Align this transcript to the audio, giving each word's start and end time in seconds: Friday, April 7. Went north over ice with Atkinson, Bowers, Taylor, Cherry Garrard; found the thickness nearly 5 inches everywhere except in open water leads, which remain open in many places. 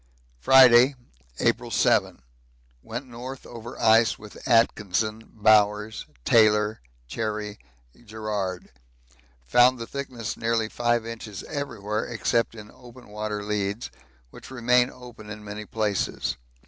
Friday, 0.39 0.95
April 1.37 1.69
7. 1.69 2.23
Went 2.81 3.05
north 3.05 3.45
over 3.45 3.79
ice 3.79 4.17
with 4.17 4.47
Atkinson, 4.47 5.29
Bowers, 5.35 6.07
Taylor, 6.25 6.81
Cherry 7.07 7.59
Garrard; 8.07 8.71
found 9.45 9.77
the 9.77 9.85
thickness 9.85 10.35
nearly 10.35 10.69
5 10.69 11.05
inches 11.05 11.43
everywhere 11.43 12.03
except 12.03 12.55
in 12.55 12.71
open 12.73 13.09
water 13.09 13.43
leads, 13.43 13.91
which 14.31 14.49
remain 14.49 14.89
open 14.89 15.29
in 15.29 15.43
many 15.43 15.67
places. 15.67 16.35